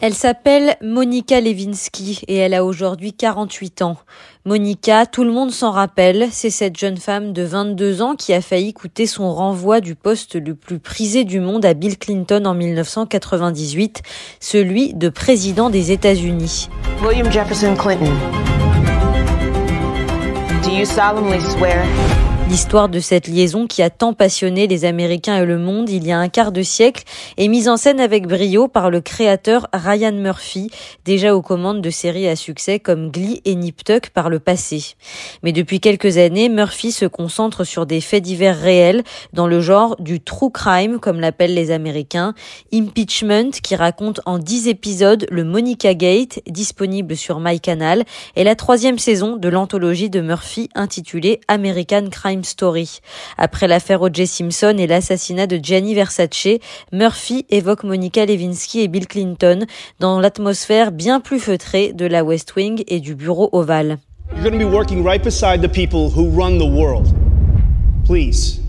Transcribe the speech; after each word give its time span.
Elle 0.00 0.14
s'appelle 0.14 0.76
Monica 0.82 1.40
Lewinsky 1.40 2.22
et 2.28 2.36
elle 2.36 2.54
a 2.54 2.64
aujourd'hui 2.64 3.12
48 3.12 3.82
ans. 3.82 3.98
Monica, 4.46 5.04
tout 5.04 5.24
le 5.24 5.32
monde 5.32 5.50
s'en 5.50 5.70
rappelle, 5.70 6.28
c'est 6.30 6.48
cette 6.48 6.78
jeune 6.78 6.96
femme 6.96 7.34
de 7.34 7.42
22 7.42 8.00
ans 8.00 8.14
qui 8.14 8.32
a 8.32 8.40
failli 8.40 8.72
coûter 8.72 9.06
son 9.06 9.34
renvoi 9.34 9.82
du 9.82 9.96
poste 9.96 10.36
le 10.36 10.54
plus 10.54 10.78
prisé 10.78 11.24
du 11.24 11.40
monde 11.40 11.66
à 11.66 11.74
Bill 11.74 11.98
Clinton 11.98 12.46
en 12.46 12.54
1998, 12.54 14.02
celui 14.40 14.94
de 14.94 15.10
président 15.10 15.68
des 15.68 15.92
États-Unis. 15.92 16.68
William 17.02 17.30
Jefferson 17.30 17.74
Clinton. 17.76 18.12
Do 20.62 20.70
you 20.70 20.86
solemnly 20.86 21.40
swear 21.40 21.84
L'histoire 22.48 22.88
de 22.88 23.00
cette 23.00 23.26
liaison 23.26 23.66
qui 23.66 23.82
a 23.82 23.90
tant 23.90 24.12
passionné 24.12 24.68
les 24.68 24.84
Américains 24.84 25.42
et 25.42 25.44
le 25.44 25.58
monde 25.58 25.90
il 25.90 26.06
y 26.06 26.12
a 26.12 26.18
un 26.18 26.28
quart 26.28 26.52
de 26.52 26.62
siècle 26.62 27.02
est 27.36 27.48
mise 27.48 27.68
en 27.68 27.76
scène 27.76 27.98
avec 27.98 28.28
brio 28.28 28.68
par 28.68 28.88
le 28.88 29.00
créateur 29.00 29.66
Ryan 29.72 30.12
Murphy, 30.12 30.70
déjà 31.04 31.34
aux 31.34 31.42
commandes 31.42 31.82
de 31.82 31.90
séries 31.90 32.28
à 32.28 32.36
succès 32.36 32.78
comme 32.78 33.10
Glee 33.10 33.42
et 33.44 33.56
Nip 33.56 33.82
Tuck 33.82 34.10
par 34.10 34.30
le 34.30 34.38
passé. 34.38 34.94
Mais 35.42 35.50
depuis 35.50 35.80
quelques 35.80 36.18
années, 36.18 36.48
Murphy 36.48 36.92
se 36.92 37.04
concentre 37.04 37.64
sur 37.64 37.84
des 37.84 38.00
faits 38.00 38.22
divers 38.22 38.58
réels 38.58 39.02
dans 39.32 39.48
le 39.48 39.60
genre 39.60 39.96
du 39.98 40.20
true 40.20 40.52
crime 40.52 41.00
comme 41.00 41.18
l'appellent 41.18 41.54
les 41.54 41.72
Américains, 41.72 42.32
Impeachment 42.72 43.50
qui 43.60 43.74
raconte 43.74 44.20
en 44.24 44.38
dix 44.38 44.68
épisodes 44.68 45.26
le 45.32 45.42
Monica 45.42 45.94
Gate 45.94 46.38
disponible 46.46 47.16
sur 47.16 47.40
MyCanal 47.40 48.04
et 48.36 48.44
la 48.44 48.54
troisième 48.54 49.00
saison 49.00 49.36
de 49.36 49.48
l'anthologie 49.48 50.10
de 50.10 50.20
Murphy 50.20 50.68
intitulée 50.76 51.40
American 51.48 52.08
Crime 52.08 52.35
Story. 52.44 53.00
Après 53.38 53.68
l'affaire 53.68 54.02
O.J. 54.02 54.26
Simpson 54.26 54.76
et 54.78 54.86
l'assassinat 54.86 55.46
de 55.46 55.58
Gianni 55.62 55.94
Versace, 55.94 56.58
Murphy 56.92 57.46
évoque 57.50 57.84
Monica 57.84 58.26
Lewinsky 58.26 58.80
et 58.80 58.88
Bill 58.88 59.06
Clinton 59.06 59.66
dans 60.00 60.20
l'atmosphère 60.20 60.92
bien 60.92 61.20
plus 61.20 61.40
feutrée 61.40 61.92
de 61.92 62.06
la 62.06 62.24
West 62.24 62.54
Wing 62.56 62.82
et 62.88 63.00
du 63.00 63.14
bureau 63.14 63.48
ovale. 63.52 63.98
Going 64.42 64.52
to 64.52 64.58
be 64.58 64.64
working 64.64 65.04
right 65.04 65.22
beside 65.22 65.62
the 65.62 65.68
people 65.68 66.10
who 66.10 66.28
run 66.28 66.58
the 66.58 66.68
world. 66.68 67.14
Please. 68.04 68.60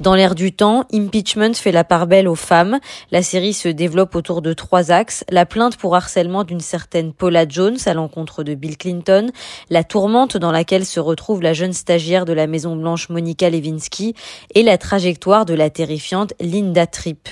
Dans 0.00 0.16
l'air 0.16 0.34
du 0.34 0.50
temps, 0.50 0.86
Impeachment 0.92 1.54
fait 1.54 1.70
la 1.70 1.84
part 1.84 2.08
belle 2.08 2.26
aux 2.26 2.34
femmes. 2.34 2.80
La 3.12 3.22
série 3.22 3.52
se 3.52 3.68
développe 3.68 4.16
autour 4.16 4.42
de 4.42 4.52
trois 4.52 4.90
axes. 4.90 5.24
La 5.30 5.46
plainte 5.46 5.76
pour 5.76 5.94
harcèlement 5.94 6.42
d'une 6.42 6.60
certaine 6.60 7.12
Paula 7.12 7.46
Jones 7.48 7.76
à 7.86 7.94
l'encontre 7.94 8.42
de 8.42 8.54
Bill 8.54 8.76
Clinton, 8.76 9.30
la 9.70 9.84
tourmente 9.84 10.36
dans 10.36 10.50
laquelle 10.50 10.84
se 10.84 10.98
retrouve 10.98 11.42
la 11.42 11.52
jeune 11.52 11.72
stagiaire 11.72 12.24
de 12.24 12.32
la 12.32 12.48
Maison 12.48 12.74
Blanche 12.74 13.08
Monica 13.08 13.48
Lewinsky 13.50 14.14
et 14.54 14.64
la 14.64 14.78
trajectoire 14.78 15.44
de 15.44 15.54
la 15.54 15.70
terrifiante 15.70 16.34
Linda 16.40 16.88
Tripp. 16.88 17.28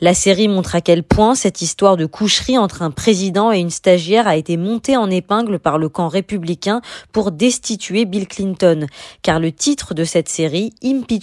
La 0.00 0.14
série 0.14 0.48
montre 0.48 0.74
à 0.74 0.80
quel 0.80 1.04
point 1.04 1.36
cette 1.36 1.62
histoire 1.62 1.96
de 1.96 2.06
coucherie 2.06 2.58
entre 2.58 2.82
un 2.82 2.90
président 2.90 3.52
et 3.52 3.60
une 3.60 3.70
stagiaire 3.70 4.26
a 4.26 4.36
été 4.36 4.56
montée 4.56 4.96
en 4.96 5.08
épingle 5.08 5.60
par 5.60 5.78
le 5.78 5.88
camp 5.88 6.08
républicain 6.08 6.80
pour 7.12 7.30
destituer 7.30 8.04
Bill 8.04 8.26
Clinton. 8.26 8.86
Car 9.22 9.38
le 9.38 9.52
titre 9.52 9.94
de 9.94 10.02
cette 10.02 10.28
série, 10.28 10.72
Impeachment, 10.82 11.19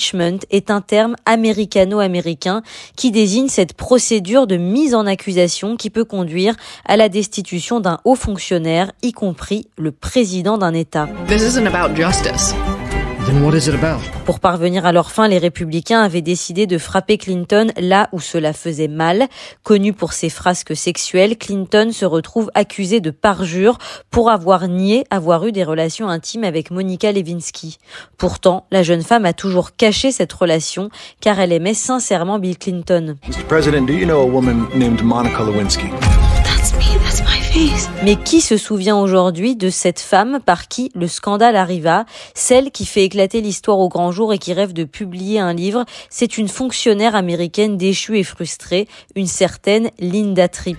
est 0.49 0.71
un 0.71 0.81
terme 0.81 1.15
américano-américain 1.25 2.61
qui 2.95 3.11
désigne 3.11 3.47
cette 3.47 3.73
procédure 3.73 4.47
de 4.47 4.57
mise 4.57 4.93
en 4.95 5.05
accusation 5.05 5.75
qui 5.77 5.89
peut 5.89 6.05
conduire 6.05 6.55
à 6.85 6.97
la 6.97 7.09
destitution 7.09 7.79
d'un 7.79 7.99
haut 8.05 8.15
fonctionnaire, 8.15 8.91
y 9.01 9.11
compris 9.11 9.67
le 9.77 9.91
président 9.91 10.57
d'un 10.57 10.73
État. 10.73 11.07
Pour 14.25 14.39
parvenir 14.39 14.85
à 14.85 14.93
leur 14.93 15.11
fin, 15.11 15.27
les 15.27 15.37
républicains 15.37 16.01
avaient 16.01 16.21
décidé 16.21 16.65
de 16.65 16.77
frapper 16.77 17.17
Clinton 17.17 17.67
là 17.77 18.07
où 18.13 18.21
cela 18.21 18.53
faisait 18.53 18.87
mal. 18.87 19.27
Connu 19.63 19.91
pour 19.91 20.13
ses 20.13 20.29
frasques 20.29 20.75
sexuelles, 20.77 21.37
Clinton 21.37 21.89
se 21.91 22.05
retrouve 22.05 22.49
accusé 22.53 23.01
de 23.01 23.11
parjure 23.11 23.79
pour 24.11 24.29
avoir 24.29 24.69
nié 24.69 25.03
avoir 25.09 25.45
eu 25.45 25.51
des 25.51 25.65
relations 25.65 26.07
intimes 26.07 26.45
avec 26.45 26.71
Monica 26.71 27.11
Lewinsky. 27.11 27.79
Pourtant, 28.17 28.65
la 28.71 28.83
jeune 28.83 29.03
femme 29.03 29.25
a 29.25 29.33
toujours 29.33 29.75
caché 29.75 30.13
cette 30.13 30.31
relation 30.31 30.89
car 31.19 31.39
elle 31.39 31.51
aimait 31.51 31.73
sincèrement 31.73 32.39
Bill 32.39 32.57
Clinton. 32.57 33.17
Mr. 33.27 33.43
President, 33.47 33.85
do 33.85 33.93
you 33.93 34.05
know 34.05 34.21
a 34.21 34.25
woman 34.25 34.67
named 34.73 35.03
Monica 35.03 35.43
Lewinsky? 35.43 35.87
Mais 38.03 38.15
qui 38.15 38.41
se 38.41 38.55
souvient 38.55 38.97
aujourd'hui 38.97 39.55
de 39.55 39.69
cette 39.69 39.99
femme 39.99 40.39
par 40.45 40.67
qui 40.67 40.91
le 40.93 41.07
scandale 41.07 41.55
arriva, 41.55 42.05
celle 42.35 42.71
qui 42.71 42.85
fait 42.85 43.03
éclater 43.03 43.41
l'histoire 43.41 43.79
au 43.79 43.89
grand 43.89 44.11
jour 44.11 44.31
et 44.31 44.37
qui 44.37 44.53
rêve 44.53 44.73
de 44.73 44.83
publier 44.83 45.39
un 45.39 45.53
livre. 45.53 45.85
C'est 46.09 46.37
une 46.37 46.49
fonctionnaire 46.49 47.15
américaine 47.15 47.75
déchue 47.75 48.19
et 48.19 48.23
frustrée, 48.23 48.87
une 49.15 49.27
certaine 49.27 49.89
Linda 49.99 50.47
Tripp. 50.47 50.77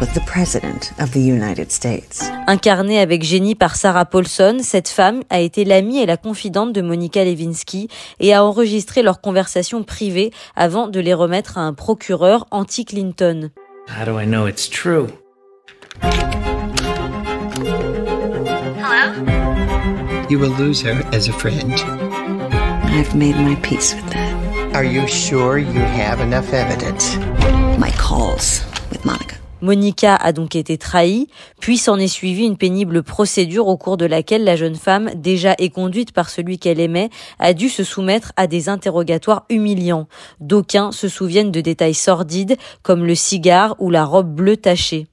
With 0.00 0.12
the 0.14 0.20
President 0.20 0.92
of 0.98 1.12
the 1.12 1.20
United 1.20 1.70
States. 1.70 2.30
Incarnée 2.46 2.98
avec 2.98 3.22
génie 3.22 3.54
par 3.54 3.76
Sarah 3.76 4.04
Paulson, 4.04 4.58
cette 4.62 4.88
femme 4.88 5.22
a 5.30 5.40
été 5.40 5.64
l'amie 5.64 5.98
et 5.98 6.06
la 6.06 6.16
confidente 6.16 6.72
de 6.72 6.82
Monica 6.82 7.24
Lewinsky 7.24 7.88
et 8.20 8.34
a 8.34 8.44
enregistré 8.44 9.02
leurs 9.02 9.20
conversations 9.20 9.82
privées 9.82 10.32
avant 10.56 10.88
de 10.88 11.00
les 11.00 11.14
remettre 11.14 11.58
à 11.58 11.62
un 11.62 11.74
procureur 11.74 12.46
anti-Clinton. 12.50 13.50
How 13.88 14.04
do 14.04 14.18
I 14.18 14.26
know 14.26 14.46
it's 14.46 14.68
true? 14.68 15.08
Hello? 18.82 19.12
You 20.28 20.38
will 20.38 20.54
lose 20.58 20.82
her 20.82 21.02
as 21.12 21.28
a 21.28 21.32
friend. 21.32 21.72
I've 22.86 23.14
made 23.14 23.36
my 23.36 23.56
peace 23.56 23.94
with 23.94 24.10
that. 24.12 24.74
Are 24.74 24.84
you 24.84 25.06
sure 25.06 25.58
you 25.58 25.80
have 25.80 26.20
enough 26.20 26.52
evidence? 26.52 27.16
My 27.78 27.90
calls 27.92 28.62
Monica. 29.64 30.14
A 30.14 30.32
donc 30.32 30.54
été 30.54 30.78
trahie, 30.78 31.26
puis 31.58 31.78
s'en 31.78 31.98
est 31.98 32.08
suivie 32.08 32.44
une 32.44 32.56
pénible 32.56 33.02
procédure 33.02 33.66
au 33.66 33.76
cours 33.76 33.96
de 33.96 34.04
laquelle 34.04 34.44
la 34.44 34.56
jeune 34.56 34.74
femme, 34.76 35.10
déjà 35.16 35.54
éconduite 35.58 36.12
par 36.12 36.28
celui 36.30 36.58
qu'elle 36.58 36.80
aimait, 36.80 37.10
a 37.38 37.54
dû 37.54 37.68
se 37.68 37.82
soumettre 37.82 38.32
à 38.36 38.46
des 38.46 38.68
interrogatoires 38.68 39.46
humiliants. 39.48 40.06
D'aucuns 40.40 40.92
se 40.92 41.08
souviennent 41.08 41.50
de 41.50 41.60
détails 41.60 41.94
sordides, 41.94 42.56
comme 42.82 43.04
le 43.04 43.14
cigare 43.14 43.74
ou 43.78 43.90
la 43.90 44.04
robe 44.04 44.32
bleue 44.32 44.58
tachée. 44.58 45.06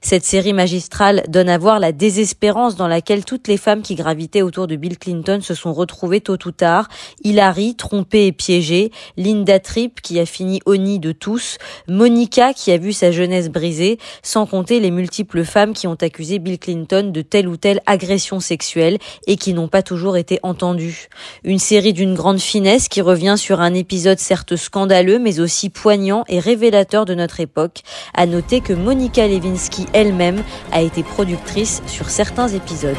Cette 0.00 0.24
série 0.24 0.52
magistrale 0.52 1.22
donne 1.28 1.48
à 1.48 1.58
voir 1.58 1.78
la 1.78 1.92
désespérance 1.92 2.76
dans 2.76 2.88
laquelle 2.88 3.24
toutes 3.24 3.48
les 3.48 3.56
femmes 3.56 3.82
qui 3.82 3.94
gravitaient 3.94 4.42
autour 4.42 4.66
de 4.66 4.76
Bill 4.76 4.98
Clinton 4.98 5.40
se 5.40 5.54
sont 5.54 5.72
retrouvées 5.72 6.20
tôt 6.20 6.38
ou 6.44 6.50
tard. 6.50 6.88
Hillary, 7.24 7.74
trompée 7.74 8.26
et 8.26 8.32
piégée, 8.32 8.90
Linda 9.16 9.58
Tripp 9.58 10.00
qui 10.00 10.18
a 10.18 10.26
fini 10.26 10.60
au 10.66 10.76
nid 10.76 10.98
de 10.98 11.12
tous, 11.12 11.58
Monica 11.88 12.52
qui 12.52 12.70
a 12.72 12.78
vu 12.78 12.92
sa 12.92 13.10
jeunesse 13.12 13.48
brisée, 13.48 13.98
sans 14.22 14.46
compter 14.46 14.80
les 14.80 14.90
multiples 14.90 15.44
femmes 15.44 15.72
qui 15.72 15.86
ont 15.86 15.96
accusé 16.00 16.38
Bill 16.38 16.58
Clinton 16.58 17.10
de 17.12 17.22
telle 17.22 17.48
ou 17.48 17.56
telle 17.56 17.80
agression 17.86 18.40
sexuelle 18.40 18.98
et 19.26 19.36
qui 19.36 19.54
n'ont 19.54 19.68
pas 19.68 19.82
toujours 19.82 20.16
été 20.16 20.38
entendues. 20.42 21.08
Une 21.44 21.58
série 21.58 21.92
d'une 21.92 22.14
grande 22.14 22.40
finesse 22.40 22.88
qui 22.88 23.00
revient 23.00 23.36
sur 23.38 23.60
un 23.60 23.74
épisode 23.74 24.18
certes 24.18 24.56
scandaleux 24.56 25.18
mais 25.18 25.40
aussi 25.40 25.70
poignant 25.70 26.24
et 26.28 26.38
révélateur 26.38 27.04
de 27.04 27.14
notre 27.14 27.40
époque. 27.40 27.82
À 28.14 28.26
noter 28.26 28.60
que 28.60 28.72
Monica 28.72 29.26
Lewinsky 29.26 29.61
elle-même 29.92 30.42
a 30.72 30.82
été 30.82 31.02
productrice 31.02 31.82
sur 31.86 32.10
certains 32.10 32.48
épisodes. 32.48 32.96